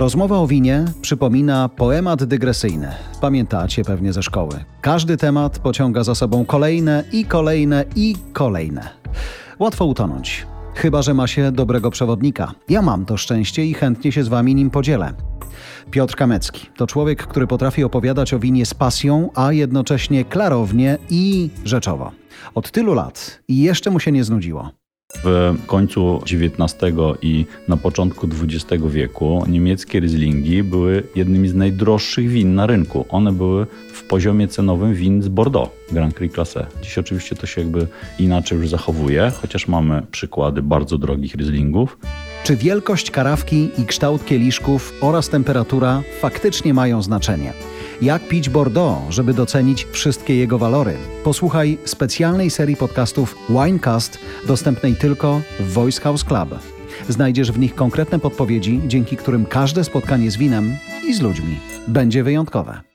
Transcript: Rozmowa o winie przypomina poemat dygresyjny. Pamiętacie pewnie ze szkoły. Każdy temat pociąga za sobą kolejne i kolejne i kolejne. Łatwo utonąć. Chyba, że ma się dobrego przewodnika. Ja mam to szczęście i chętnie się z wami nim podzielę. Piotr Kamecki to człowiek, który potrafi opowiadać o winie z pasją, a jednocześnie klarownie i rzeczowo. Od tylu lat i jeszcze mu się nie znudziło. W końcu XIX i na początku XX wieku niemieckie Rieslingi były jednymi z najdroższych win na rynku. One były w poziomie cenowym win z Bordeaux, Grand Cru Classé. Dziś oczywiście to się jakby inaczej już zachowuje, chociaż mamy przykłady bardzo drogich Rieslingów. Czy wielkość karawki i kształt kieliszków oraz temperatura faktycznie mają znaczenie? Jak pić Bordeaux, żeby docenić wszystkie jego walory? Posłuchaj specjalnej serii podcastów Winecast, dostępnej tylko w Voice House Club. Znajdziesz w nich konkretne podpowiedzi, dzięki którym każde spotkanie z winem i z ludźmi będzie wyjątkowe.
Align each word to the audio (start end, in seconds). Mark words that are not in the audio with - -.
Rozmowa 0.00 0.38
o 0.38 0.46
winie 0.46 0.84
przypomina 1.02 1.68
poemat 1.68 2.24
dygresyjny. 2.24 2.88
Pamiętacie 3.20 3.84
pewnie 3.84 4.12
ze 4.12 4.22
szkoły. 4.22 4.64
Każdy 4.80 5.16
temat 5.16 5.58
pociąga 5.58 6.04
za 6.04 6.14
sobą 6.14 6.44
kolejne 6.44 7.04
i 7.12 7.24
kolejne 7.24 7.84
i 7.96 8.16
kolejne. 8.32 8.88
Łatwo 9.58 9.84
utonąć. 9.84 10.46
Chyba, 10.74 11.02
że 11.02 11.14
ma 11.14 11.26
się 11.26 11.52
dobrego 11.52 11.90
przewodnika. 11.90 12.52
Ja 12.68 12.82
mam 12.82 13.04
to 13.06 13.16
szczęście 13.16 13.66
i 13.66 13.74
chętnie 13.74 14.12
się 14.12 14.24
z 14.24 14.28
wami 14.28 14.54
nim 14.54 14.70
podzielę. 14.70 15.12
Piotr 15.90 16.16
Kamecki 16.16 16.66
to 16.76 16.86
człowiek, 16.86 17.26
który 17.26 17.46
potrafi 17.46 17.84
opowiadać 17.84 18.34
o 18.34 18.38
winie 18.38 18.66
z 18.66 18.74
pasją, 18.74 19.30
a 19.34 19.52
jednocześnie 19.52 20.24
klarownie 20.24 20.98
i 21.10 21.50
rzeczowo. 21.64 22.12
Od 22.54 22.70
tylu 22.70 22.94
lat 22.94 23.42
i 23.48 23.62
jeszcze 23.62 23.90
mu 23.90 24.00
się 24.00 24.12
nie 24.12 24.24
znudziło. 24.24 24.79
W 25.24 25.54
końcu 25.66 26.22
XIX 26.32 26.74
i 27.22 27.46
na 27.68 27.76
początku 27.76 28.28
XX 28.42 28.84
wieku 28.86 29.44
niemieckie 29.48 30.00
Rieslingi 30.00 30.62
były 30.62 31.02
jednymi 31.14 31.48
z 31.48 31.54
najdroższych 31.54 32.28
win 32.28 32.54
na 32.54 32.66
rynku. 32.66 33.04
One 33.08 33.32
były 33.32 33.66
w 33.92 34.04
poziomie 34.04 34.48
cenowym 34.48 34.94
win 34.94 35.22
z 35.22 35.28
Bordeaux, 35.28 35.70
Grand 35.92 36.14
Cru 36.14 36.26
Classé. 36.26 36.66
Dziś 36.82 36.98
oczywiście 36.98 37.36
to 37.36 37.46
się 37.46 37.60
jakby 37.60 37.86
inaczej 38.18 38.58
już 38.58 38.68
zachowuje, 38.68 39.32
chociaż 39.40 39.68
mamy 39.68 40.02
przykłady 40.10 40.62
bardzo 40.62 40.98
drogich 40.98 41.34
Rieslingów. 41.34 41.98
Czy 42.44 42.56
wielkość 42.56 43.10
karawki 43.10 43.70
i 43.78 43.84
kształt 43.84 44.24
kieliszków 44.24 44.92
oraz 45.00 45.28
temperatura 45.28 46.02
faktycznie 46.20 46.74
mają 46.74 47.02
znaczenie? 47.02 47.52
Jak 48.02 48.28
pić 48.28 48.48
Bordeaux, 48.48 49.10
żeby 49.10 49.34
docenić 49.34 49.86
wszystkie 49.92 50.36
jego 50.36 50.58
walory? 50.58 50.96
Posłuchaj 51.24 51.78
specjalnej 51.84 52.50
serii 52.50 52.76
podcastów 52.76 53.36
Winecast, 53.48 54.18
dostępnej 54.46 54.96
tylko 54.96 55.40
w 55.60 55.72
Voice 55.72 56.00
House 56.00 56.24
Club. 56.24 56.48
Znajdziesz 57.08 57.52
w 57.52 57.58
nich 57.58 57.74
konkretne 57.74 58.18
podpowiedzi, 58.18 58.80
dzięki 58.86 59.16
którym 59.16 59.46
każde 59.46 59.84
spotkanie 59.84 60.30
z 60.30 60.36
winem 60.36 60.76
i 61.06 61.14
z 61.14 61.20
ludźmi 61.20 61.58
będzie 61.88 62.22
wyjątkowe. 62.22 62.89